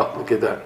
[0.00, 0.62] Oh, look at that.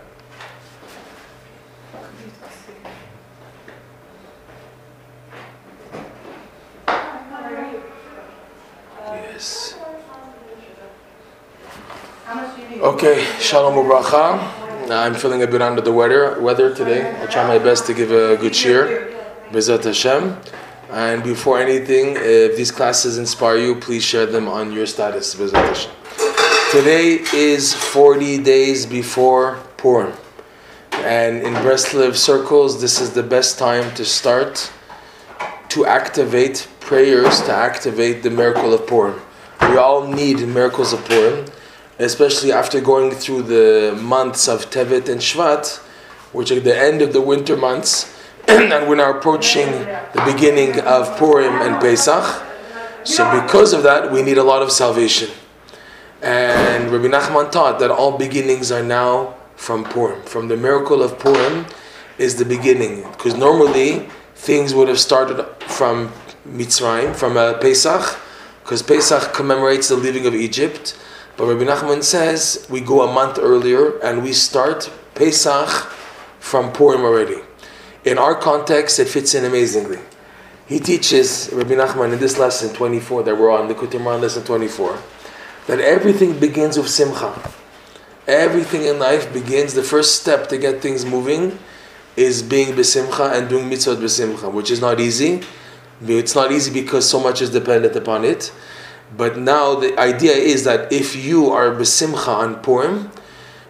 [9.01, 9.79] Yes.
[12.77, 14.37] Okay, shalom ubracha.
[14.91, 17.19] I'm feeling a bit under the weather weather today.
[17.23, 19.17] I'll try my best to give a good cheer.
[19.51, 20.37] Bezat Hashem.
[20.91, 25.35] And before anything, if these classes inspire you, please share them on your status.
[25.35, 25.93] Bezat Hashem.
[26.73, 30.15] Today is 40 days before Purim.
[30.93, 34.73] And in Breslev circles, this is the best time to start
[35.69, 39.21] to activate prayers to activate the miracle of Purim.
[39.61, 41.45] We all need miracles of Purim,
[41.99, 45.77] especially after going through the months of Tevet and Shvat,
[46.33, 48.19] which are the end of the winter months,
[48.49, 49.71] and we're now approaching
[50.15, 52.25] the beginning of Purim and Pesach.
[53.05, 55.29] So, because of that, we need a lot of salvation.
[56.23, 60.23] And Rabbi Nachman taught that all beginnings are now from Purim.
[60.23, 61.67] From the miracle of Purim
[62.17, 63.03] is the beginning.
[63.11, 66.13] Because normally things would have started from
[66.49, 68.19] Mitzrayim, from uh, Pesach,
[68.63, 70.97] because Pesach commemorates the leaving of Egypt.
[71.37, 75.69] But Rabbi Nachman says we go a month earlier and we start Pesach
[76.39, 77.41] from Purim already.
[78.05, 79.99] In our context, it fits in amazingly.
[80.67, 84.99] He teaches, Rabbi Nachman, in this lesson 24 that we're on, Likutei Moharan lesson 24,
[85.67, 87.53] that everything begins with Simcha.
[88.27, 91.59] Everything in life begins, the first step to get things moving
[92.17, 95.43] is being besimcha and doing mitzvot besimcha, which is not easy.
[96.05, 98.53] It's not easy because so much is dependent upon it.
[99.17, 103.11] But now the idea is that if you are besimcha on Purim,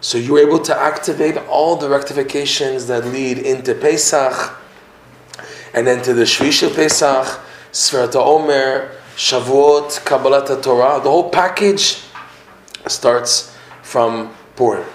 [0.01, 4.57] so you're able to activate all the rectifications that lead into Pesach,
[5.73, 7.39] and then to the Shvisha Pesach,
[7.71, 11.01] Sferat Omer, Shavuot, Kabbalat Torah.
[11.03, 12.01] The whole package
[12.87, 14.85] starts from Purim.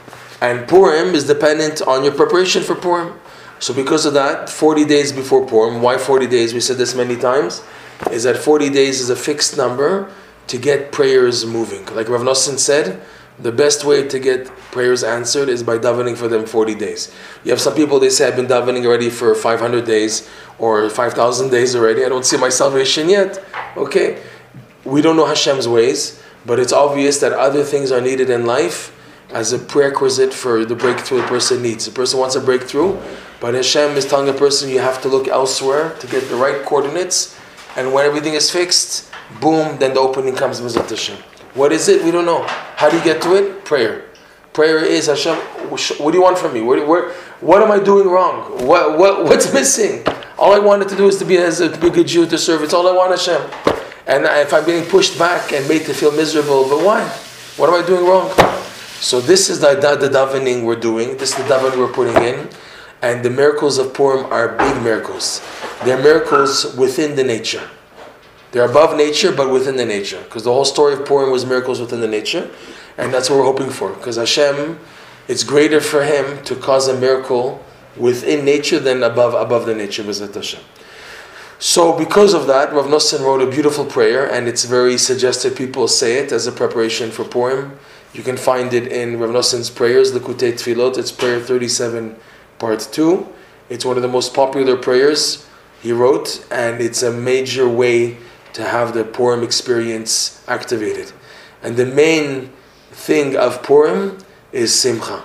[0.40, 3.18] And Purim is dependent on your preparation for Purim.
[3.60, 6.54] So because of that, 40 days before Purim, why 40 days?
[6.54, 7.62] We said this many times,
[8.10, 10.10] is that 40 days is a fixed number
[10.46, 11.84] to get prayers moving.
[11.86, 13.00] Like Rav Nosson said,
[13.40, 17.14] the best way to get prayers answered is by davening for them 40 days.
[17.44, 20.28] You have some people, they say, I've been davening already for 500 days
[20.58, 22.04] or 5,000 days already.
[22.04, 23.42] I don't see my salvation yet.
[23.76, 24.20] Okay,
[24.84, 28.94] we don't know Hashem's ways, but it's obvious that other things are needed in life
[29.30, 31.86] as a prerequisite for the breakthrough a person needs.
[31.86, 32.98] A person wants a breakthrough,
[33.40, 36.64] but Hashem is telling a person you have to look elsewhere to get the right
[36.64, 37.38] coordinates,
[37.76, 39.10] and when everything is fixed,
[39.40, 41.18] boom, then the opening comes with Hashem.
[41.58, 42.04] What is it?
[42.04, 42.44] We don't know.
[42.76, 43.64] How do you get to it?
[43.64, 44.04] Prayer.
[44.52, 45.36] Prayer is Hashem.
[45.68, 46.60] What do you want from me?
[46.60, 48.64] Where, where, what am I doing wrong?
[48.64, 50.06] What, what, what's missing?
[50.38, 52.26] All I wanted to do is to be, as a, to be a good Jew
[52.26, 52.62] to serve.
[52.62, 53.42] It's all I want, Hashem.
[54.06, 57.02] And if I'm being pushed back and made to feel miserable, but why?
[57.56, 58.30] What am I doing wrong?
[59.00, 61.16] So this is the, the, the davening we're doing.
[61.16, 62.48] This is the davening we're putting in.
[63.02, 65.42] And the miracles of Purim are big miracles.
[65.84, 67.68] They're miracles within the nature.
[68.52, 70.22] They're above nature, but within the nature.
[70.22, 72.50] Because the whole story of Purim was miracles within the nature.
[72.96, 73.92] And that's what we're hoping for.
[73.92, 74.78] Because Hashem,
[75.28, 77.64] it's greater for Him to cause a miracle
[77.96, 80.02] within nature than above above the nature.
[80.02, 80.60] Hashem.
[81.60, 85.88] So, because of that, Rav Nosson wrote a beautiful prayer, and it's very suggested people
[85.88, 87.78] say it as a preparation for Purim.
[88.14, 90.96] You can find it in Rav Nosson's prayers, Likutei Tfilot.
[90.98, 92.16] It's prayer 37,
[92.60, 93.28] part 2.
[93.68, 95.46] It's one of the most popular prayers
[95.82, 98.18] he wrote, and it's a major way
[98.58, 101.12] to have the Purim experience activated.
[101.62, 102.52] And the main
[102.90, 104.18] thing of Purim
[104.50, 105.22] is Simcha,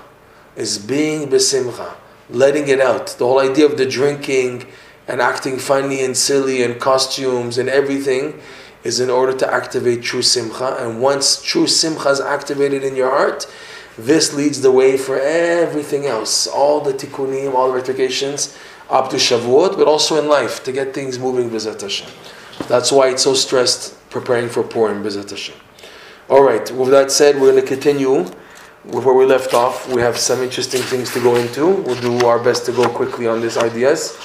[0.55, 1.95] is being besimcha,
[2.29, 3.07] letting it out.
[3.07, 4.67] The whole idea of the drinking
[5.07, 8.39] and acting funny and silly and costumes and everything
[8.83, 10.77] is in order to activate true simcha.
[10.79, 13.51] And once true simcha is activated in your heart,
[13.97, 18.55] this leads the way for everything else, all the tikkunim, all the rectifications
[18.91, 21.49] up to Shavuot, but also in life to get things moving.
[21.49, 22.09] B'ezrat Hashem.
[22.67, 25.03] That's why it's so stressed preparing for Purim.
[25.03, 25.55] B'ezrat Hashem.
[26.29, 26.69] All right.
[26.71, 28.25] With that said, we're going to continue
[28.85, 29.87] with where we left off.
[29.89, 31.67] We have some interesting things to go into.
[31.67, 34.17] We'll do our best to go quickly on these ideas.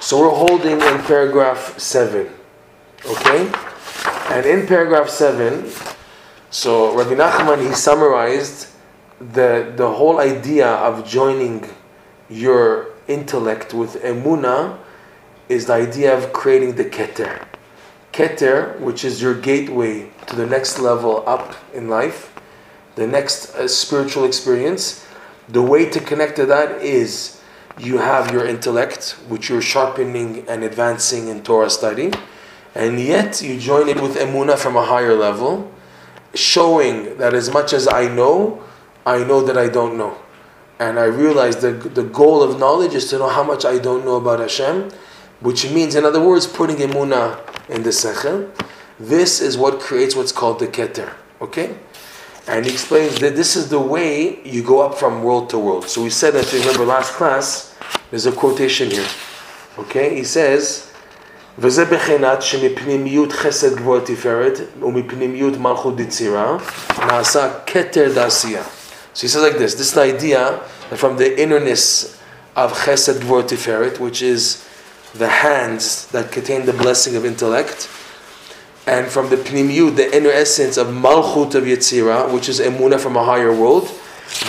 [0.00, 2.28] So we're holding in paragraph seven.
[3.06, 3.52] Okay.
[4.32, 5.70] And in paragraph 7,
[6.50, 8.68] so Rabbi Nachman, he summarized
[9.20, 11.68] the, the whole idea of joining
[12.30, 14.78] your intellect with emuna
[15.48, 17.46] is the idea of creating the keter.
[18.12, 22.32] Keter, which is your gateway to the next level up in life,
[22.94, 25.06] the next uh, spiritual experience.
[25.48, 27.40] The way to connect to that is
[27.78, 32.12] you have your intellect, which you're sharpening and advancing in Torah study
[32.74, 35.70] and yet you join it with emuna from a higher level,
[36.34, 38.62] showing that as much as I know,
[39.04, 40.18] I know that I don't know.
[40.78, 44.04] and I realize that the goal of knowledge is to know how much I don't
[44.04, 44.90] know about Hashem,
[45.41, 47.39] which means, in other words, putting emuna
[47.69, 48.49] in the sechel.
[48.99, 51.13] This is what creates what's called the keter.
[51.41, 51.77] Okay?
[52.47, 55.87] And he explains that this is the way you go up from world to world.
[55.87, 57.75] So we said, if you remember last class,
[58.09, 59.07] there's a quotation here.
[59.77, 60.15] Okay?
[60.15, 60.87] He says,
[61.59, 66.57] וזה בחינת שמפנימיות חסד גבוה תפארת ומפנימיות מלכות דצירה
[67.07, 68.63] נעשה כתר דעשייה.
[69.13, 70.59] So he says like this, this is the idea
[70.89, 72.15] that from the innerness
[72.55, 74.63] of chesed gvor tiferet, which is
[75.14, 77.88] the hands that contain the blessing of intellect,
[78.86, 83.16] and from the pnimiyut, the inner essence of malchut of Yetzira, which is emuna from
[83.16, 83.88] a higher world,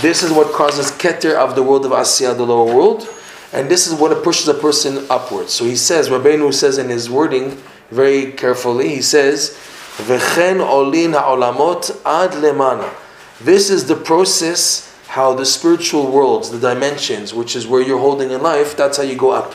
[0.02, 3.08] this is what causes keter of the world of Asiyah, the lower world,
[3.52, 5.54] and this is what pushes a person upwards.
[5.54, 7.62] So he says, Rabbeinu says in his wording
[7.92, 9.52] very carefully, he says,
[9.98, 12.92] V'chen olin ha'olamot ad lemala.
[13.40, 18.32] This is the process how the spiritual worlds, the dimensions, which is where you're holding
[18.32, 19.54] in life, that's how you go up.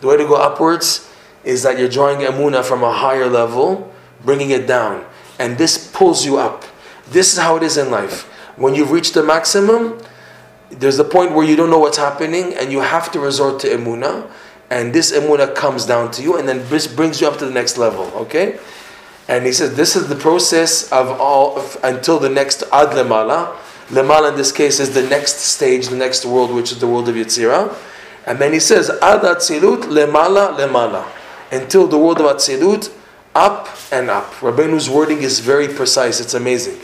[0.00, 1.10] The way to go upwards
[1.44, 3.92] is that you're drawing emuna from a higher level,
[4.24, 5.04] bringing it down.
[5.38, 6.64] And this pulls you up.
[7.10, 8.24] This is how it is in life.
[8.56, 10.00] When you've reached the maximum,
[10.70, 13.68] there's a point where you don't know what's happening and you have to resort to
[13.68, 14.30] emuna.
[14.70, 17.52] And this emuna comes down to you and then this brings you up to the
[17.52, 18.04] next level.
[18.22, 18.58] Okay?
[19.28, 23.56] And he says this is the process of all of, until the next ad lemala.
[23.88, 27.08] Lemala in this case is the next stage, the next world, which is the world
[27.08, 27.74] of Yetzirah.
[28.28, 31.10] And then he says ad atzilut lemala lemala
[31.50, 32.92] until the world of atzilut
[33.34, 34.30] up and up.
[34.34, 36.20] Rabbeinu's wording is very precise.
[36.20, 36.78] It's amazing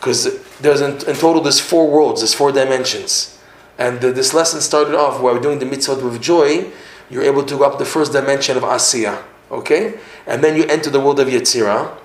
[0.00, 3.38] because there's in, in, total there's four worlds, there's four dimensions.
[3.78, 6.72] And the, this lesson started off while we're doing the mitzvot with joy.
[7.08, 9.22] You're able to go up the first dimension of Asiya.
[9.52, 10.00] Okay?
[10.26, 11.96] And then you enter the world of Yetzirah.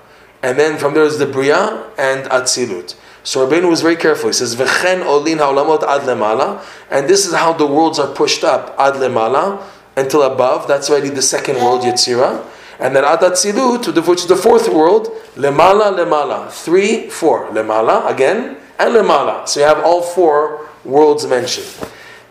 [0.43, 2.95] And then from there is the Bria and Atzilut.
[3.27, 4.29] So Rabbeinu was very careful.
[4.29, 6.63] He says, V'chen olin ha'olamot ad lemala.
[6.89, 9.61] And this is how the worlds are pushed up, ad lemala,
[9.97, 10.65] until above.
[10.69, 12.49] That's already the second world, Yetzirah.
[12.79, 16.49] And then ad Atzilut, which is the fourth world, lemala, lemala.
[16.49, 17.47] Three, four.
[17.47, 19.45] Lemala, again, and lemala.
[19.45, 21.67] So you have all four worlds mentioned.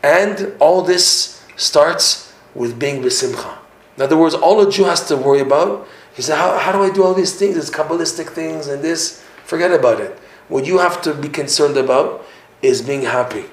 [0.03, 3.59] And all this starts with being besimcha.
[3.99, 6.83] In other words, all a Jew has to worry about, he said, how, how do
[6.83, 9.23] I do all these things, these Kabbalistic things and this?
[9.45, 10.19] Forget about it.
[10.49, 12.25] What you have to be concerned about
[12.63, 13.47] is being happy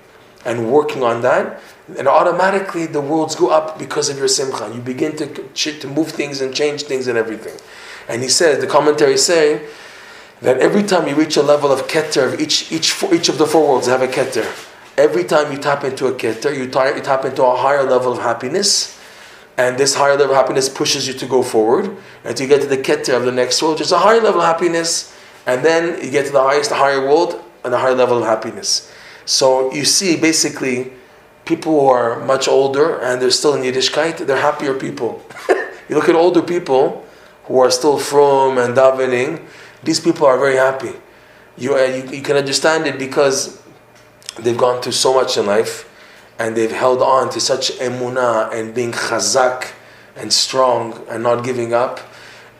[0.45, 1.62] and working on that.
[1.98, 4.72] And automatically the worlds go up because of your simcha.
[4.74, 5.28] You begin to,
[5.80, 7.60] to move things and change things and everything.
[8.07, 9.66] And he says, the commentary saying,
[10.42, 13.69] that every time you reach a level of keter, each, each, each of the four
[13.69, 14.45] worlds have a keter.
[14.98, 18.19] Every time you tap into a keter, you, you tap into a higher level of
[18.19, 19.00] happiness
[19.57, 22.68] and this higher level of happiness pushes you to go forward until you get to
[22.68, 26.04] the keter of the next world, which is a higher level of happiness, and then
[26.04, 28.92] you get to the highest, the higher world, and the higher level of happiness.
[29.25, 30.94] So you see, basically,
[31.45, 35.24] people who are much older and they're still in Yiddishkeit, they're happier people.
[35.90, 37.06] you look at older people
[37.45, 39.45] who are still frum and davening,
[39.84, 40.92] these people are very happy.
[41.57, 43.62] You, uh, you, you can understand it because
[44.40, 45.90] they've gone through so much in life
[46.40, 49.72] and they've held on to such emunah and being chazak
[50.16, 52.00] and strong and not giving up.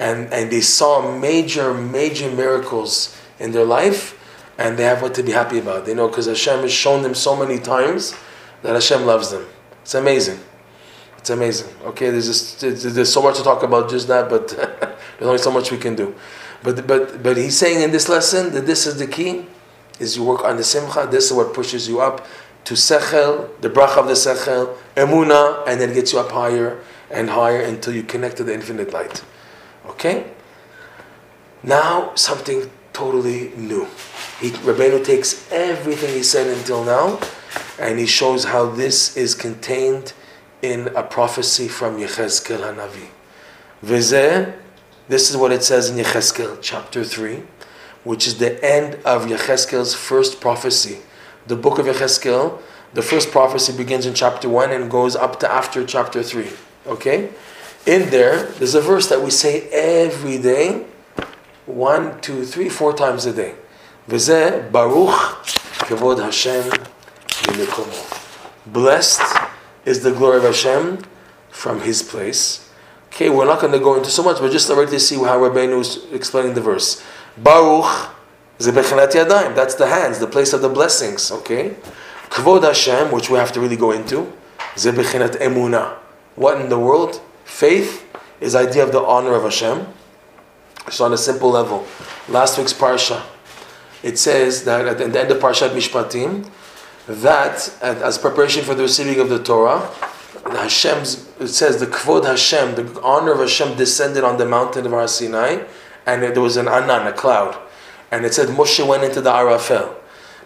[0.04, 4.20] And, and they saw major, major miracles in their life
[4.58, 5.86] and they have what to be happy about.
[5.86, 8.14] They know because Hashem has shown them so many times
[8.62, 9.46] that Hashem loves them.
[9.82, 10.40] It's amazing.
[11.18, 11.70] It's amazing.
[11.86, 12.60] Okay, there's just,
[12.96, 14.50] there's so much to talk about just that, but
[15.20, 16.14] there's only so much we can do.
[16.64, 19.46] But but but he's saying in this lesson that this is the key,
[20.00, 21.08] is you work on the simcha.
[21.10, 22.26] This is what pushes you up
[22.66, 26.80] to sechel, the bracha of the sechel, emuna, and then gets you up higher
[27.12, 29.24] and higher until you connect to the infinite light.
[29.88, 30.32] Okay?
[31.64, 33.88] Now, something totally new.
[34.40, 37.20] He, Rabbeinu takes everything he said until now,
[37.80, 40.14] and he shows how this is contained
[40.62, 43.08] in a prophecy from Yechezkel Hanavi.
[43.84, 44.54] Vizeh,
[45.08, 47.44] this is what it says in Yechezkel chapter 3,
[48.04, 51.00] which is the end of Yechezkel's first prophecy
[51.48, 52.62] the book of Yecheskel,
[52.94, 56.48] the first prophecy begins in chapter 1 and goes up to after chapter 3.
[56.88, 57.30] Okay?
[57.86, 60.86] In there, there's a verse that we say every day,
[61.66, 63.56] one, two, three, four times a day.
[64.08, 65.44] V'zeh Baruch
[65.88, 66.72] Kavod Hashem
[68.66, 69.22] Blessed
[69.86, 71.04] is the glory of Hashem
[71.50, 72.72] from His place.
[73.08, 75.38] Okay, we're not going to go into so much, but just already to see how
[75.40, 77.04] Rabbeinu is explaining the verse.
[77.38, 78.12] Baruch
[78.60, 81.76] Zebechanat Yadayim, that's the hands, the place of the blessings, okay?
[82.30, 84.32] Kvod Hashem, which we have to really go into,
[84.76, 85.98] Zebechanat Emuna.
[86.36, 87.22] What in the world?
[87.46, 88.06] Faith
[88.42, 89.88] is idea of the honor of Hashem.
[90.90, 91.88] So on a simple level,
[92.28, 93.24] last week's parsha,
[94.04, 96.50] it says that at the end of Parshat Mishpatim,
[97.08, 99.90] that as preparation for the receiving of the Torah,
[100.46, 104.92] Hashem's, it says the Kvod Hashem, the honor of Hashem descended on the mountain of
[104.92, 105.64] Har Sinai,
[106.06, 107.58] and there was an Anan, a cloud.
[108.12, 109.96] And it said Moshe went into the Arafel.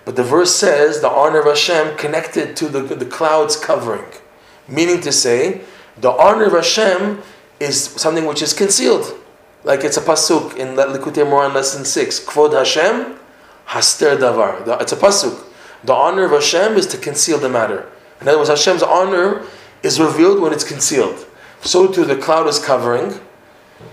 [0.06, 4.06] But the verse says the honor of Hashem connected to the, the clouds covering.
[4.68, 5.62] Meaning to say,
[6.00, 7.22] the honor of Hashem
[7.60, 9.14] is something which is concealed.
[9.64, 12.26] Like it's a pasuk in Likutei Moharan lesson 6.
[12.26, 13.18] Kvod Hashem,
[13.68, 14.82] haster davar.
[14.82, 15.44] It's a pasuk.
[15.84, 17.90] The honor of Hashem is to conceal the matter.
[18.22, 19.44] In other words, Hashem's honor
[19.84, 21.26] is revealed when it's concealed.
[21.62, 23.20] So too the cloud is covering,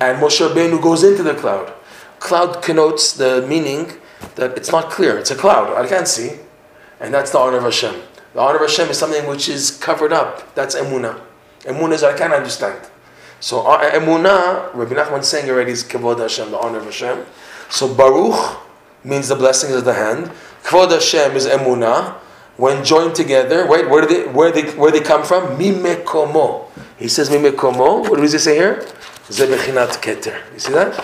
[0.01, 1.73] and Moshe Rabbeinu goes into the cloud.
[2.21, 3.93] Cloud connotes the meaning
[4.37, 5.19] that it's not clear.
[5.19, 5.77] It's a cloud.
[5.77, 6.39] I can't see.
[7.01, 8.01] And that's the honor of Hashem.
[8.33, 10.55] The honor of Hashem is something which is covered up.
[10.55, 11.21] That's emunah.
[11.64, 12.80] Emunah is I can't understand.
[13.40, 17.26] So uh, emunah, Rabbi Nachman saying already is kavod Hashem, the honor of Hashem.
[17.68, 18.59] So baruch
[19.04, 20.30] means the blessings of the hand.
[20.62, 22.14] Kvod Hashem is emunah.
[22.56, 23.90] When joined together, right?
[23.90, 25.59] Where do they where they where they come from?
[25.59, 26.71] Mimekomo.
[26.97, 28.09] He says mimekomo.
[28.09, 28.87] What does he say here?
[29.28, 30.40] Zebechinat keter.
[30.52, 30.94] You see that?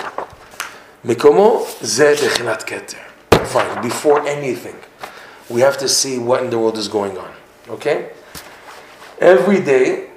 [1.04, 3.02] Mikomo zebechinat keter.
[3.46, 3.82] Fine.
[3.82, 4.76] Before anything,
[5.48, 7.32] we have to see what in the world is going on.
[7.68, 8.10] Okay.
[9.18, 10.09] Every day,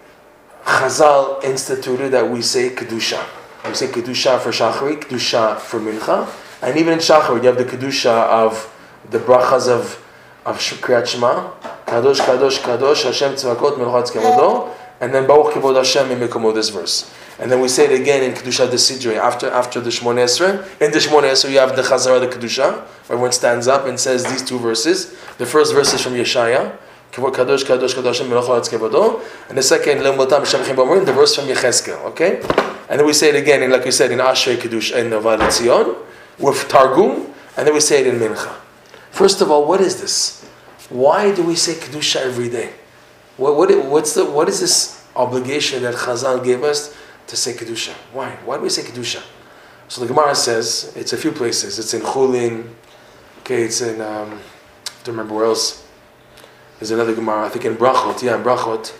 [0.65, 3.23] Chazal instituted that we say kedusha.
[3.67, 6.29] We say kedusha for shachri, kedusha for mincha,
[6.61, 8.69] and even in shachri you have the kedusha of
[9.09, 10.03] the brachas of
[10.45, 11.51] of Kriyat Shema,
[11.85, 16.69] Kadosh, Kadosh, Kadosh, Hashem Tzvakot, Melchatz Kevodo, and then Baruch Kevod Hashem in Mekomo, this
[16.69, 17.11] verse.
[17.39, 20.59] And then we say it again in Kedusha de Sidre, after, after the Shmon Esrei.
[20.81, 22.85] In the Shmon you have the Chazara, the Kedusha.
[23.05, 25.15] Everyone stands up and says these two verses.
[25.37, 26.77] The first verse is from Yeshaya,
[27.21, 29.21] Kadosh, Kadosh, Kadosh.
[29.49, 32.41] And the second, Lemotam, Shemachim Bamurim, the verse from Yecheskel, okay?
[32.89, 35.51] And then we say it again, in, like we said, in Ashrei Kedusha, in Novad
[35.51, 35.95] Zion,
[36.39, 38.53] with Targum, and then we say it in Mincha.
[39.11, 40.43] First of all, what is this?
[40.89, 42.73] Why do we say Kedusha every day?
[43.37, 46.95] What, what, what's the, what is this obligation that Chazal gave us
[47.27, 47.93] to say Kedusha?
[48.11, 48.31] Why?
[48.43, 49.23] Why do we say Kedusha?
[49.87, 51.77] So the Gemara says, it's a few places.
[51.77, 52.69] It's in Chulin,
[53.39, 55.82] okay, it's in, um, I don't remember where else.
[56.83, 58.91] There's another Gemara, I think in Brachot, yeah, in Brachot,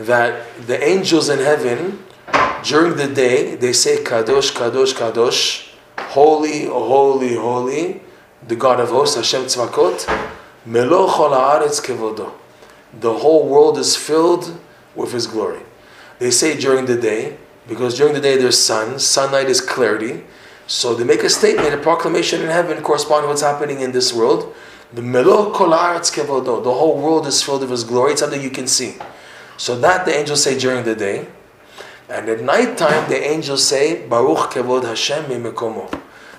[0.00, 2.02] that the angels in heaven,
[2.64, 8.00] during the day, they say Kadosh, Kadosh, Kadosh, holy, holy, holy,
[8.48, 10.04] the God of hosts, Hashem Tzvakot,
[10.66, 12.32] Melo chol haaretz kevodo.
[12.92, 14.58] The whole world is filled
[14.96, 15.60] with His glory.
[16.18, 17.36] They say during the day,
[17.68, 20.24] because during the day there's sun, sunlight is clarity.
[20.66, 24.12] So they make a statement, a proclamation in heaven corresponding to what's happening in this
[24.12, 24.52] world.
[24.92, 25.02] The.
[25.02, 28.12] The whole world is filled with His glory.
[28.12, 28.94] It's something you can see.
[29.56, 31.28] So that the angels say during the day.
[32.08, 35.24] And at night time, the angels say, Baruch kevod Hashem.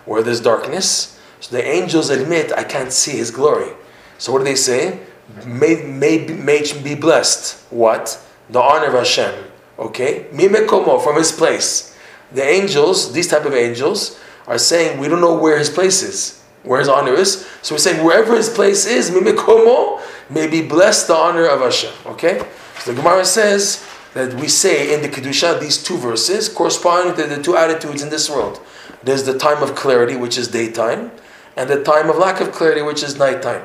[0.06, 3.72] Where there's darkness, so the angels admit, I can't see His glory.
[4.18, 5.00] So what do they say?
[5.46, 7.62] May, may, may be blessed.
[7.70, 8.18] What?
[8.50, 9.46] The honor of Hashem.
[9.78, 10.28] Okay?
[10.32, 11.96] Mimekomo, from His place.
[12.32, 16.37] The angels, these type of angels, are saying, we don't know where His place is,
[16.68, 17.48] where His honor is.
[17.62, 21.94] So we're saying, wherever His place is, Mimekomo, may be blessed the honor of Hashem.
[22.06, 22.46] Okay?
[22.80, 27.24] So the Gemara says that we say in the Kedusha, these two verses correspond to
[27.24, 28.60] the two attitudes in this world.
[29.04, 31.12] There's the time of clarity, which is daytime,
[31.56, 33.64] and the time of lack of clarity, which is nighttime.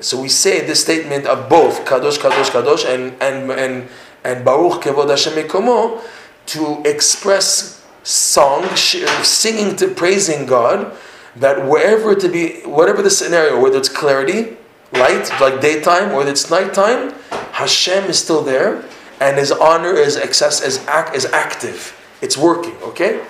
[0.00, 3.88] So we say this statement of both Kadosh, Kadosh, Kadosh, and and and
[4.24, 6.00] and Baruch Kevod Hashem Mekomo
[6.46, 10.96] to express song, singing to praising God,
[11.40, 14.56] that wherever to be, whatever the scenario, whether it's clarity,
[14.92, 17.14] light, like daytime, whether it's nighttime,
[17.52, 18.84] Hashem is still there,
[19.20, 21.94] and His honor is access is act is active.
[22.20, 22.76] It's working.
[22.82, 23.24] Okay,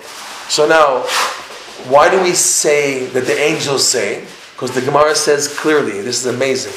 [0.49, 1.03] so now
[1.88, 4.27] why do we say that the angels say?
[4.53, 6.75] Because the Gemara says clearly, this is amazing,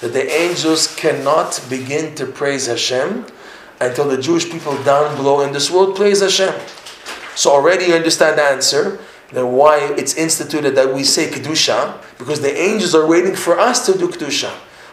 [0.00, 3.26] that the angels cannot begin to praise Hashem
[3.80, 6.54] until the Jewish people down below in this world praise Hashem.
[7.34, 8.98] So already you understand the answer,
[9.32, 13.86] that why it's instituted that we say Kedusha, because the angels are waiting for us
[13.86, 14.52] to do Kedusha.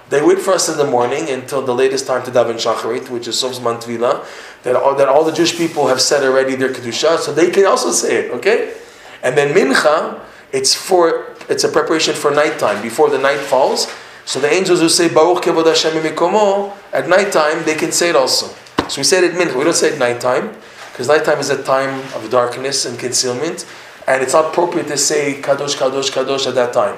[0.09, 3.27] They wait for us in the morning until the latest time to daven Shacharit, which
[3.27, 4.25] is Sov's Mantvila,
[4.63, 7.65] that all, that all the Jewish people have said already their Kedusha, so they can
[7.65, 8.73] also say it, okay?
[9.21, 10.19] And then mincha,
[10.51, 13.91] it's for it's a preparation for nighttime before the night falls.
[14.25, 18.15] So the angels who say Baruch Kevod Hashem Mikomo at nighttime they can say it
[18.15, 18.47] also.
[18.87, 19.57] So we say it at mincha.
[19.57, 20.55] We don't say it nighttime
[20.91, 23.65] because nighttime is a time of darkness and concealment,
[24.09, 26.97] and it's not appropriate to say Kadosh Kadosh Kadosh at that time.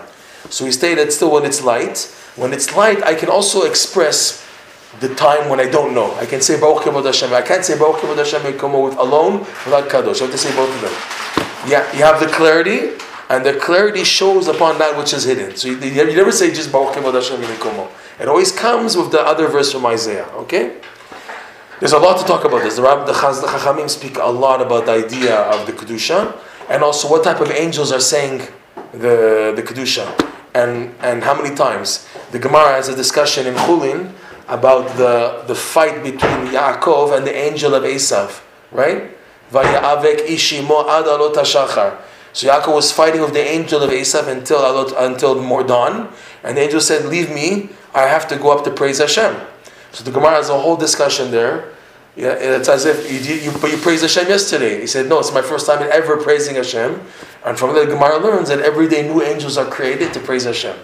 [0.49, 1.97] So we stay that still when it's light.
[2.35, 4.43] When it's light, I can also express
[4.99, 6.15] the time when I don't know.
[6.15, 7.31] I can say Baruch Kevod Hashem.
[7.33, 10.21] I can't say Baruch Kevod Hashem with alone without Kadosh.
[10.21, 11.21] I have to say both of them
[11.67, 12.91] yeah, you have the clarity,
[13.29, 15.55] and the clarity shows upon that which is hidden.
[15.55, 17.41] So you, you never say just Baruch Hashem
[18.19, 20.25] It always comes with the other verse from Isaiah.
[20.33, 20.77] Okay?
[21.79, 22.75] There's a lot to talk about this.
[22.75, 26.37] The, Rab, the, Chaz, the Chachamim speak a lot about the idea of the Kedusha
[26.69, 28.47] and also what type of angels are saying
[28.93, 30.07] the, the Kedusha
[30.53, 32.07] and, and how many times.
[32.31, 34.11] The Gemara has a discussion in Chulin
[34.47, 38.41] about the, the fight between Yaakov and the angel of Esav,
[38.71, 39.11] right?
[39.51, 40.85] Ishimo.
[42.33, 46.09] So Yaakov was fighting with the angel of Esav until until more dawn,
[46.43, 47.69] and the angel said, "Leave me.
[47.93, 49.35] I have to go up to praise Hashem."
[49.91, 51.73] So the Gemara has a whole discussion there.
[52.15, 54.81] Yeah, it's as if you, you, you praised Hashem yesterday.
[54.81, 57.01] He said, "No, it's my first time ever praising Hashem."
[57.45, 60.77] And from the Gemara learns that every day new angels are created to praise Hashem.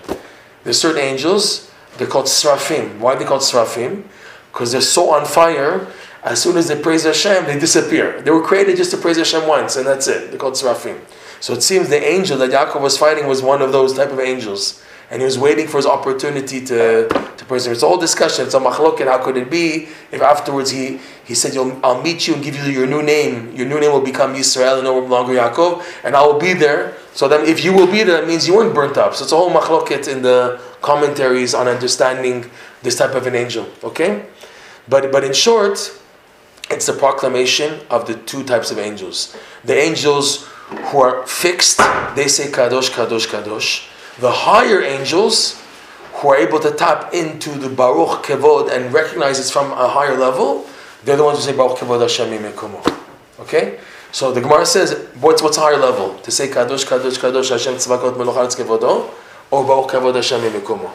[0.64, 3.00] There's certain angels they're called Srafim.
[3.00, 4.04] Why are they called Srafim?
[4.52, 5.88] Because they're so on fire.
[6.24, 8.22] As soon as they praise Hashem, they disappear.
[8.22, 10.30] They were created just to praise Hashem once, and that's it.
[10.30, 11.00] They're called Srafim.
[11.40, 14.20] So it seems the angel that Yaakov was fighting was one of those type of
[14.20, 17.72] angels and he was waiting for his opportunity to, to him.
[17.72, 18.46] It's a whole discussion.
[18.46, 22.28] It's a machlok, and how could it be if afterwards he, he said, I'll meet
[22.28, 23.56] you and give you your new name.
[23.56, 26.96] Your new name will become Yisrael and no longer Yaakov, and I will be there.
[27.14, 29.16] So then if you will be there, that means you weren't burnt up.
[29.16, 32.50] So it's a whole machloket in the commentaries on understanding
[32.84, 33.68] this type of an angel.
[33.84, 34.26] Okay?
[34.90, 36.00] But, but in short,
[36.70, 39.38] it's the proclamation of the two types of angels.
[39.64, 41.78] The angels who are fixed,
[42.16, 43.88] they say Kadosh, Kadosh, Kadosh
[44.20, 45.62] the higher angels
[46.16, 50.18] who are able to tap into the Baruch Kevod and recognize it's from a higher
[50.18, 50.66] level,
[51.04, 52.82] they're the ones who say Baruch Kevod Hashem Mekumo.
[53.40, 53.80] Okay?
[54.12, 56.18] So the Gemara says, what's what's higher level?
[56.20, 59.12] To say Kadosh, Kadosh, Kadosh Hashem Tzvakot Melocharetz Kevodo,
[59.52, 60.92] or Baruch Kevod Hashem Mekumo.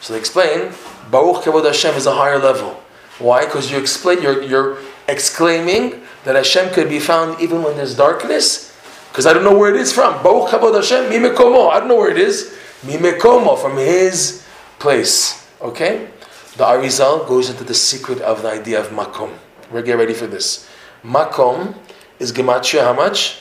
[0.00, 0.72] So they explain,
[1.10, 2.82] Baruch Kevod Hashem is a higher level.
[3.18, 3.44] Why?
[3.44, 8.71] Because you explain, you're, you're exclaiming that Hashem could be found even when there's darkness,
[9.12, 10.22] because I don't know where it is from.
[10.22, 11.70] Baruch Kavod Hashem, mi mekomo.
[11.70, 12.56] I don't know where it is.
[12.82, 14.42] Mi mekomo, from his
[14.78, 15.46] place.
[15.60, 16.08] Okay?
[16.56, 19.36] The Arizal goes into the secret of the idea of makom.
[19.70, 20.66] We're getting ready for this.
[21.04, 21.74] Makom
[22.18, 23.40] is gematria how much?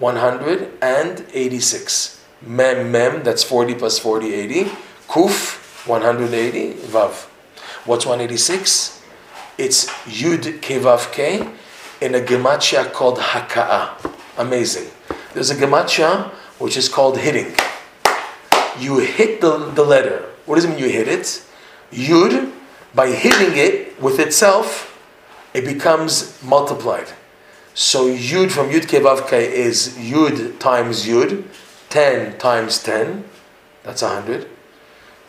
[0.00, 2.24] 186.
[2.42, 4.64] Mem, mem, that's 40 plus 40, 80.
[5.06, 6.72] Kuf, 180.
[6.88, 7.28] Vav.
[7.84, 9.00] What's 186?
[9.58, 11.48] It's Yud Kevav K
[12.00, 14.14] in a gematria called Haka'ah.
[14.38, 14.90] Amazing.
[15.32, 17.54] There's a gematria which is called hitting.
[18.78, 20.24] You hit the, the letter.
[20.44, 21.42] What does it mean you hit it?
[21.90, 22.52] Yud,
[22.94, 24.92] by hitting it with itself,
[25.54, 27.08] it becomes multiplied.
[27.72, 31.44] So Yud from Yud Kevavke is Yud times Yud,
[31.88, 33.24] 10 times 10,
[33.82, 34.48] that's 100.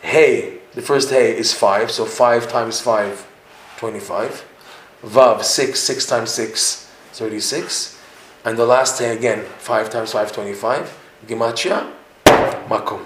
[0.01, 3.25] Hey, the first Hey is 5, so 5 times 5,
[3.77, 4.45] 25.
[5.03, 7.96] Vav, 6, 6 times 6, 36.
[8.47, 10.97] And the last thing again, 5 times 5, 25.
[11.27, 11.91] Gematria,
[12.69, 13.03] makom.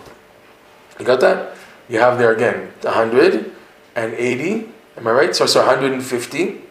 [0.99, 1.57] You got that?
[1.89, 4.69] You have there again 180.
[4.97, 5.35] Am I right?
[5.35, 6.61] So, so 150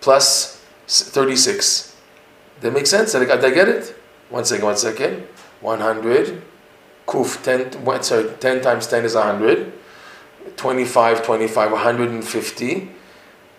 [0.00, 1.94] plus 36.
[2.60, 3.12] That makes sense?
[3.12, 3.94] Did I, did I get it?
[4.30, 5.24] One second, one second.
[5.60, 6.42] 100.
[7.06, 9.72] Kuf, 10, sorry, 10 times 10 is 100.
[10.56, 12.90] 25, 25, 150.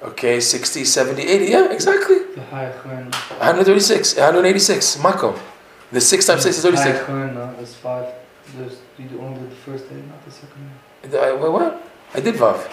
[0.03, 1.45] Okay, 60, 70, 80.
[1.45, 2.24] Yeah, exactly.
[2.49, 4.97] The high 136, 186.
[4.97, 5.39] Makom.
[5.91, 7.05] The 6 times 6 is 36.
[7.07, 8.13] High is 5.
[8.55, 10.71] There's, you do only the first hay, not the second.
[11.03, 11.81] The, I, what?
[12.13, 12.69] I did Vav.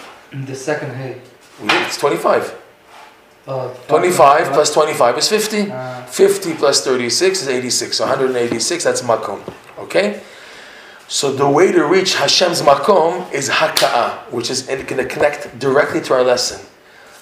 [0.47, 1.21] The second did,
[1.63, 2.59] it's 25.
[3.47, 5.71] Uh, 25 plus 25 is 50.
[5.71, 7.97] Uh, 50 plus 36 is 86.
[7.97, 9.41] So 186, that's Makom.
[9.79, 10.21] Okay?
[11.09, 16.01] So the way to reach Hashem's Makom is Haka'ah, which is going to connect directly
[16.03, 16.67] to our lesson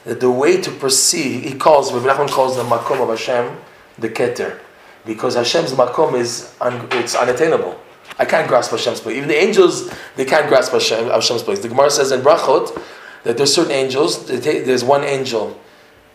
[0.04, 3.58] that the way to perceive, he calls, Rabbi Nachman calls the makom of Hashem
[3.98, 4.58] the keter,
[5.04, 7.78] because Hashem's makom is un, it's unattainable.
[8.18, 9.16] I can't grasp Hashem's place.
[9.16, 11.60] Even the angels, they can't grasp Hashem, Hashem's place.
[11.60, 12.80] The Gemara says in Brachot
[13.24, 14.26] that there's certain angels.
[14.26, 15.58] There's one angel.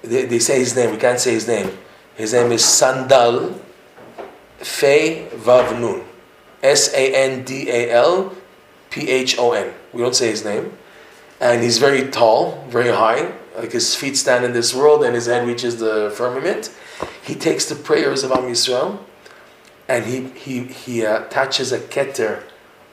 [0.01, 0.91] They, they, say his name.
[0.91, 1.75] We can't say his name.
[2.15, 3.59] His name is Sandal
[4.57, 6.03] Fe Vav.
[6.61, 8.35] S A N D A L
[8.89, 9.73] P H O N.
[9.93, 10.77] We don't say his name.
[11.39, 15.27] And he's very tall, very high like his feet stand in this world and his
[15.27, 16.73] head reaches the firmament.
[17.23, 18.99] He takes the prayers of Am Yisrael
[19.87, 22.43] and he, he, he uh, attaches a keter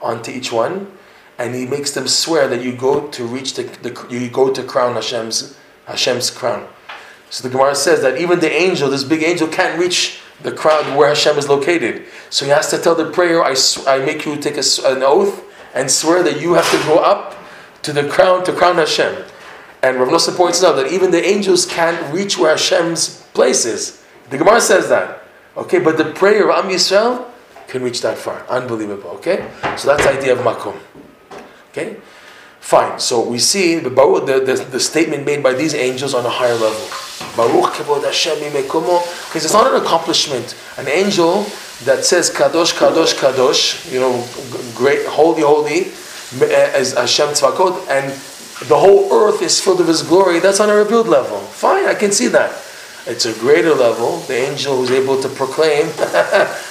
[0.01, 0.91] onto each one
[1.37, 4.63] and he makes them swear that you go to reach the, the you go to
[4.63, 6.67] crown Hashem's, Hashem's crown.
[7.29, 10.95] So the Gemara says that even the angel, this big angel, can't reach the crown
[10.95, 12.05] where Hashem is located.
[12.29, 13.55] So he has to tell the prayer, I,
[13.87, 17.42] I make you take a, an oath and swear that you have to go up
[17.83, 19.23] to the crown to crown Hashem.
[19.83, 24.01] And Rav Nosson points out that even the angels can't reach where Hashem's place is.
[24.29, 25.23] The Gemara says that.
[25.57, 27.29] Okay, but the prayer of Am Yisrael
[27.67, 28.45] can reach that far.
[28.47, 29.11] Unbelievable.
[29.11, 29.49] Okay?
[29.77, 30.79] So that's the idea of makom.
[31.71, 31.97] Okay?
[32.59, 32.99] Fine.
[32.99, 36.53] So we see the, the, the, the statement made by these angels on a higher
[36.53, 36.87] level.
[37.35, 40.55] Baruch kevod Hashem because it's not an accomplishment.
[40.77, 41.43] An angel
[41.83, 44.25] that says Kadosh, Kadosh, Kadosh, you know,
[44.75, 45.91] great, holy, holy,
[46.41, 48.11] as Hashem Tzvakot, and
[48.67, 50.39] the whole earth is filled with His glory.
[50.39, 51.39] That's on a revealed level.
[51.39, 52.51] Fine, I can see that.
[53.05, 54.19] It's a greater level.
[54.19, 55.87] The angel who's able to proclaim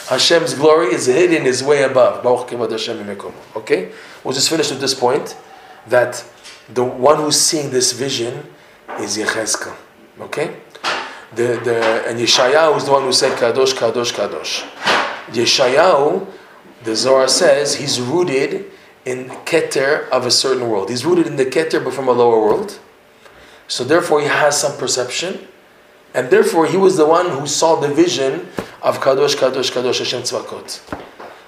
[0.08, 2.24] Hashem's glory is hidden, is way above.
[3.56, 3.92] Okay?
[4.24, 5.36] We'll just finish with this point
[5.88, 6.24] that
[6.72, 8.46] the one who's seeing this vision
[8.98, 9.76] is Yechezkel.
[10.20, 10.56] Okay?
[11.34, 14.62] The, the, and Yeshayahu is the one who said Kadosh, Kadosh, Kadosh.
[15.32, 16.26] Yeshayahu,
[16.84, 18.71] the Zohar says, he's rooted
[19.04, 20.90] in Keter of a certain world.
[20.90, 22.78] He's rooted in the Keter but from a lower world.
[23.68, 25.48] So therefore he has some perception.
[26.14, 28.48] And therefore he was the one who saw the vision
[28.82, 30.78] of Kadosh, Kadosh, Kadosh Hashem Tzvakot.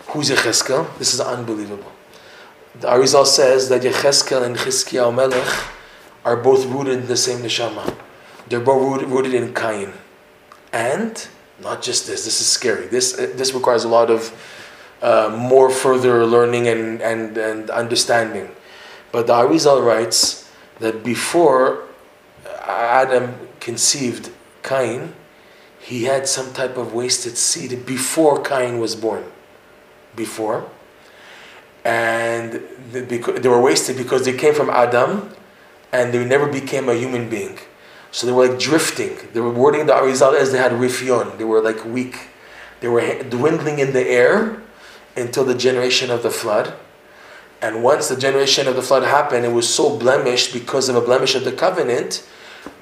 [0.08, 0.98] Who's Yecheskel?
[0.98, 1.92] This is unbelievable.
[2.80, 5.64] The Arizal says that Yecheskel and Chizkiyahu Melech
[6.24, 7.94] are both rooted in the same neshama.
[8.48, 9.92] They're both rooted, in Cain.
[10.72, 11.26] And
[11.62, 12.86] not just this, this is scary.
[12.86, 14.32] This, this requires a lot of
[15.04, 18.48] uh, more further learning and, and, and understanding.
[19.12, 21.84] But the Arizal writes that before
[22.62, 24.30] Adam conceived
[24.62, 25.14] Cain,
[25.78, 29.24] he had some type of wasted seed before Cain was born.
[30.16, 30.70] Before.
[31.84, 35.30] And they were wasted because they came from Adam
[35.92, 37.58] and they never became a human being.
[38.10, 39.18] So they were like drifting.
[39.34, 41.36] They were wording the Arizal as they had rifion.
[41.36, 42.28] They were like weak.
[42.80, 44.63] They were dwindling in the air
[45.16, 46.74] until the generation of the flood.
[47.62, 51.00] And once the generation of the flood happened, it was so blemished because of a
[51.00, 52.26] blemish of the covenant,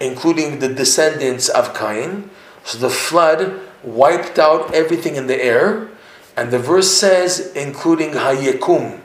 [0.01, 2.31] including the descendants of Cain.
[2.65, 5.89] So the flood wiped out everything in the air.
[6.37, 9.01] And the verse says, including Hayekum.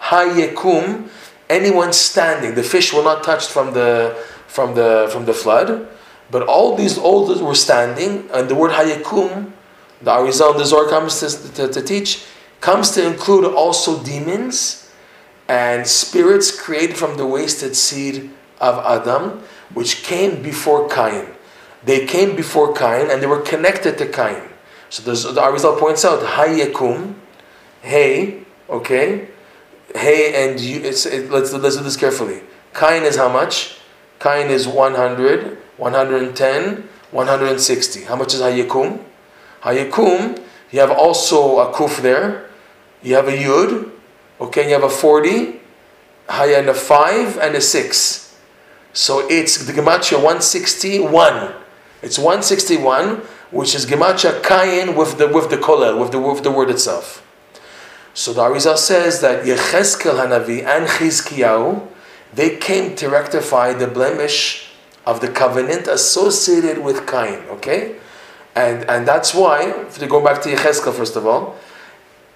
[0.00, 1.08] Hayekum,
[1.48, 5.88] anyone standing, the fish were not touched from the, from the, from the flood.
[6.30, 9.52] But all these old were standing, and the word Hayekum,
[10.00, 12.24] the Arizal the Zohar comes to, to, to teach,
[12.62, 14.88] comes to include also demons
[15.48, 19.42] and spirits created from the wasted seed of Adam,
[19.74, 21.26] which came before Cain.
[21.84, 24.40] They came before Cain and they were connected to Cain.
[24.88, 27.14] So the, Arizal points out, Hayekum,
[27.82, 29.28] hey, okay,
[29.94, 32.42] hey, and you, it, let's, let's do this carefully.
[32.74, 33.78] Cain is how much?
[34.20, 38.04] Cain is 100, 110, 160.
[38.04, 39.02] How much is Hayekum?
[39.62, 42.48] Hayekum, you have also a kuf there,
[43.02, 43.90] you have a yud,
[44.40, 45.60] okay, you have a 40,
[46.28, 48.38] and a 5, and a 6.
[48.92, 51.54] So it's the Gematria 161.
[52.02, 53.16] It's 161,
[53.50, 57.26] which is Gematria Kayin with the, with the kolel, with the, with the word itself.
[58.14, 61.88] So the Arizal says that Yecheskel Hanavi and Chizkiyahu,
[62.34, 64.70] they came to rectify the blemish
[65.06, 67.96] of the covenant associated with Cain, okay?
[68.54, 71.56] And, and that's why, if to go back to Yecheskel first of all,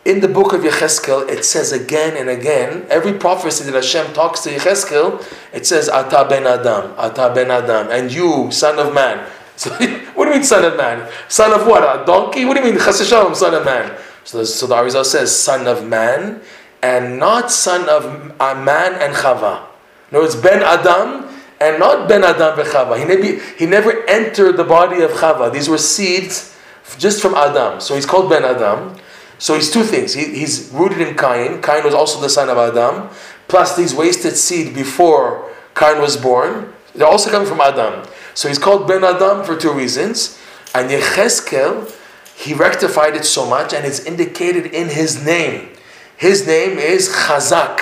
[0.06, 4.40] in the book of Yecheskel, it says again and again, every prophecy that Hashem talks
[4.42, 5.20] to Yecheskel,
[5.52, 9.26] it says, Ata ben Adam, Ata ben Adam, and you, son of man.
[9.56, 11.10] So, what do you mean, son of man?
[11.28, 11.82] Son of what?
[11.82, 12.44] A donkey?
[12.44, 13.96] What do you mean, Chas son of man?
[14.22, 16.42] So, so the Arizal says, son of man,
[16.82, 18.04] and not son of
[18.38, 19.64] a man and Chava.
[20.12, 21.26] No, it's Ben Adam,
[21.58, 22.98] and not Ben Adam Chava.
[22.98, 25.50] He never, he never entered the body of Chava.
[25.50, 26.54] These were seeds
[26.98, 27.80] just from Adam.
[27.80, 28.94] So he's called Ben Adam.
[29.38, 30.14] So he's two things.
[30.14, 31.60] He, he's rooted in Cain.
[31.60, 33.10] Cain was also the son of Adam.
[33.48, 36.72] Plus these wasted seed before Cain was born.
[36.94, 38.08] They're also coming from Adam.
[38.34, 40.38] So he's called Ben Adam for two reasons.
[40.74, 41.92] And Yecheskel,
[42.34, 45.70] he rectified it so much and it's indicated in his name.
[46.16, 47.80] His name is Chazak.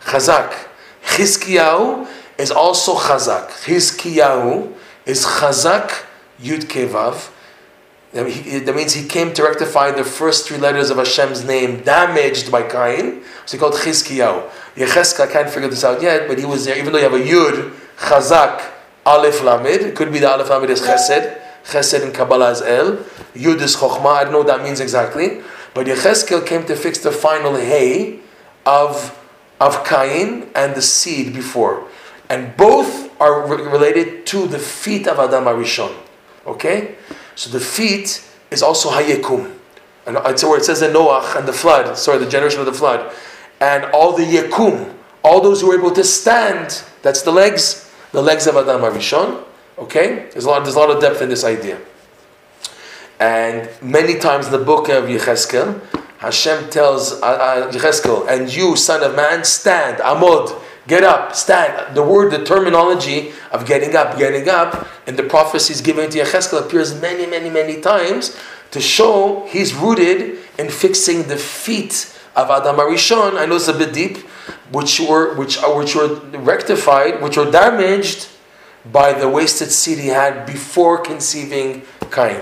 [0.00, 0.68] Chazak.
[1.02, 2.06] Chizkiyahu
[2.38, 3.48] is also Chazak.
[3.64, 4.74] Chizkiyahu
[5.06, 6.04] is Chazak
[6.40, 7.30] Yud Kevav.
[8.12, 12.62] That means he came to rectify the first three letters of Hashem's name damaged by
[12.62, 13.22] Cain.
[13.44, 14.48] So he called Chizkiyahu.
[14.76, 17.12] Yecheskel, I can't figure this out yet, but he was there, even though you have
[17.12, 18.70] a Yud, Chazak,
[19.04, 19.82] Aleph Lamed.
[19.82, 21.38] It could be the Aleph Lamed is Chesed.
[21.64, 22.96] Chesed in Kabbalah is El.
[23.34, 24.06] Yud is Chokhmah.
[24.06, 25.42] I don't know what that means exactly.
[25.74, 28.20] But Yecheskel came to fix the final Hey
[28.64, 29.18] of,
[29.60, 31.86] of Cain and the seed before.
[32.30, 35.94] And both are related to the feet of Adam Arishon.
[36.46, 36.96] Okay?
[37.38, 39.54] So the feet is also Hayekum.
[40.08, 42.72] And it's where it says in Noach and the flood, sorry, the generation of the
[42.72, 43.14] flood.
[43.60, 48.20] And all the Yekum, all those who are able to stand, that's the legs, the
[48.20, 49.44] legs of Adam Arishon.
[49.78, 50.28] Okay?
[50.32, 51.78] There's a lot, there's a lot of depth in this idea.
[53.20, 55.80] And many times in the book of Yecheskel,
[56.18, 61.94] Hashem tells uh, uh, Yecheskel, and you, son of man, stand, Amod, get up, stand.
[61.94, 66.60] The word, the terminology of getting up, getting up, and the prophecies given to Yecheskel
[66.66, 68.36] appears many, many, many times
[68.72, 73.38] to show he's rooted in fixing the feet of Adam Arishon.
[73.38, 74.18] I know it's a bit deep,
[74.72, 78.28] which were which uh, which were rectified, which were damaged
[78.90, 82.40] by the wasted seed he had before conceiving Cain.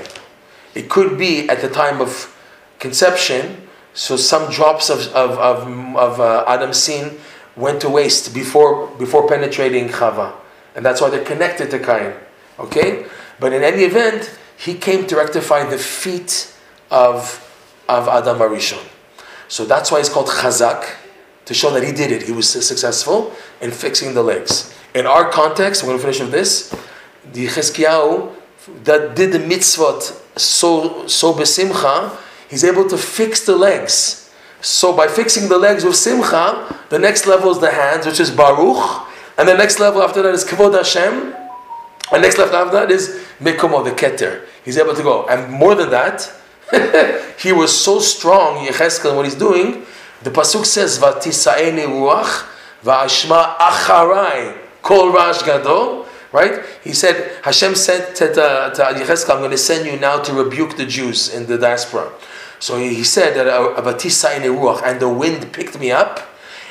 [0.75, 2.33] It could be at the time of
[2.79, 7.19] conception, so some drops of of of, of uh, Adam's seed
[7.57, 10.35] went to waste before before penetrating Chava,
[10.75, 12.12] and that's why they're connected to Cain.
[12.59, 13.07] Okay,
[13.40, 16.53] but in any event, he came to rectify the feet
[16.90, 17.42] of
[17.88, 18.85] of Adam Arishon.
[19.49, 20.97] So that's why it's called Chazak,
[21.45, 22.23] to show that he did it.
[22.23, 24.75] He was successful in fixing the legs.
[24.95, 26.75] In our context, we're going to finish with this.
[27.33, 28.35] The Chizkiyahu
[28.85, 32.16] that did the mitzvot so so besimcha,
[32.49, 34.26] he's able to fix the legs.
[34.67, 38.33] So by fixing the legs with simcha, the next level is the hands, which is
[38.33, 39.07] baruch,
[39.39, 41.33] and the next level after that is kavod Hashem,
[42.13, 44.45] and next level after that is mikomo, the keter.
[44.65, 46.33] He's able to go, and more than that,
[47.39, 49.87] he was so strong, Yecheskel, and what he's doing.
[50.25, 52.49] The pasuk says, "Vatisaeni ruach
[52.83, 56.65] va'ashma acharai kol rash gadol." Right?
[56.83, 60.33] He said, Hashem said to, to, to Yecheskel, "I'm going to send you now to
[60.33, 62.11] rebuke the Jews in the diaspora."
[62.59, 66.21] So he, said that uh, "Vatisaeni ruach," and the wind picked me up,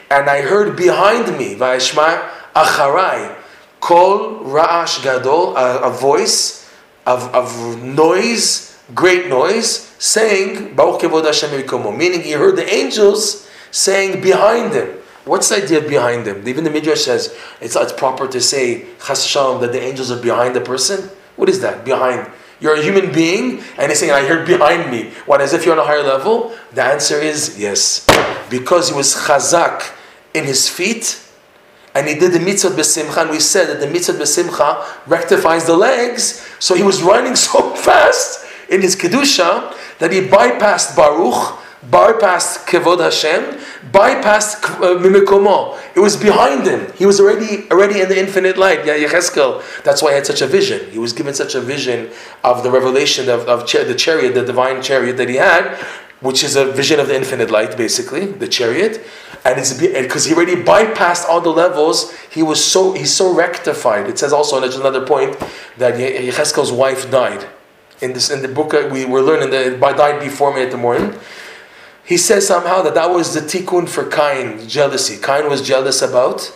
[0.10, 3.36] and I heard behind me, "Va'ashma acharai
[3.80, 6.69] kol ra'ash gadol," a, voice
[7.06, 14.21] of, of noise great noise, saying, Baruch Kevod Hashem meaning he heard the angels saying
[14.21, 14.89] behind him.
[15.24, 16.48] What's the idea behind him?
[16.48, 20.21] Even the Midrash says it's, it's proper to say, Chas Shalom, that the angels are
[20.21, 21.10] behind the person.
[21.36, 21.84] What is that?
[21.84, 22.30] Behind.
[22.60, 25.12] You're a human being, and he's saying, I heard behind me.
[25.26, 26.56] What, as if you're on a higher level?
[26.74, 28.06] The answer is yes.
[28.50, 29.94] Because he was chazak
[30.34, 31.22] in his feet,
[31.94, 35.76] and he did the mitzvah besimcha, and we said that the mitzvah besimcha rectifies the
[35.76, 42.65] legs, so he was running so fast in his Kedusha that he bypassed Baruch, bypassed
[42.67, 43.60] Kevod Hashem,
[43.91, 45.80] bypassed uh, Mimikomo.
[45.95, 46.91] It was behind him.
[46.93, 48.86] He was already already in the infinite light.
[48.86, 49.63] Yeah, Yecheskel.
[49.84, 50.89] That's why he had such a vision.
[50.91, 52.10] He was given such a vision
[52.43, 55.78] of the revelation of, of the chariot, the divine chariot that he had,
[56.21, 59.06] which is a vision of the infinite light, basically, the chariot.
[59.43, 64.10] And it's because he already bypassed all the levels, he was so he's so rectified.
[64.10, 65.38] It says also, and there's another point,
[65.78, 67.48] that Yecheskel's wife died
[68.02, 70.78] in this in the book we were learning that by died before me at the
[70.78, 71.17] morning.
[72.06, 75.18] He says somehow that that was the tikkun for Cain, jealousy.
[75.22, 76.56] Cain was jealous about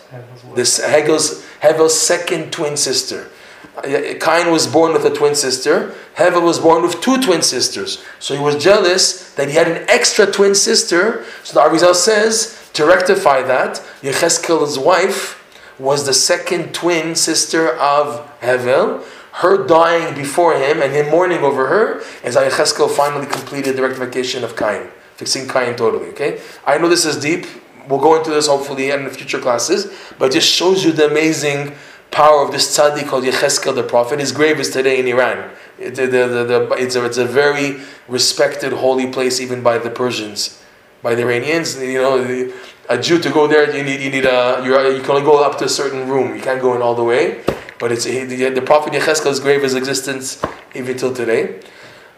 [0.56, 3.30] this Hegel's Hevel's second twin sister.
[3.78, 5.96] Uh, Cain was born with a twin sister.
[6.16, 8.04] Hevel was born with two twin sisters.
[8.20, 11.26] So he was jealous that he had an extra twin sister.
[11.44, 15.36] So the Arizal says to rectify that, Yecheskel's wife
[15.80, 19.04] was the second twin sister of Hevel
[19.40, 24.44] her dying before him and him mourning over her, as Yecheskel finally completed the rectification
[24.44, 24.88] of Cain,
[25.20, 26.10] fixing Cain totally.
[26.14, 27.46] Okay, I know this is deep.
[27.90, 31.76] We'll go into this hopefully in future classes, but just shows you the amazing
[32.12, 34.20] power of this tzaddik called Yecheskel the prophet.
[34.20, 35.52] His grave is today in Iran.
[35.78, 39.90] It, the, the, the, it's, a, it's a very respected holy place even by the
[39.90, 40.62] Persians,
[41.02, 41.78] by the Iranians.
[41.78, 42.54] You know,
[42.90, 45.58] a Jew to go there, you need you need a you can only go up
[45.60, 46.36] to a certain room.
[46.36, 47.44] You can't go in all the way.
[47.80, 50.42] But it's the, the prophet Yecheskel's grave is existence
[50.76, 51.60] even till today.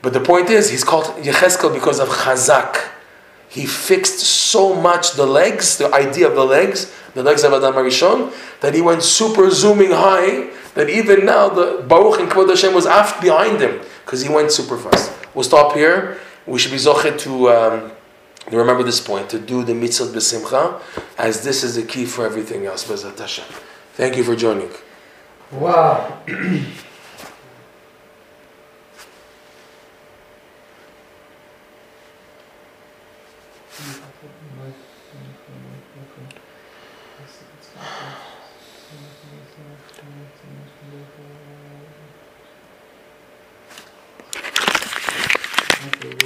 [0.02, 2.90] But the point is, he's called Yecheskel because of Chazak.
[3.50, 7.76] He fixed so much the legs, the idea of the legs, the legs of Adam
[7.76, 12.74] Arishon, that he went super zooming high, that even now the Baruch and Kvod Hashem
[12.74, 15.12] was aft behind him, because he went super fast.
[15.36, 16.18] We'll stop here.
[16.48, 17.92] We should be zochet to, um,
[18.50, 20.82] to remember this point, to do the mitzvah b'simcha,
[21.18, 22.84] as this is the key for everything else.
[22.84, 24.70] Thank you for joining.
[25.52, 26.20] Wow.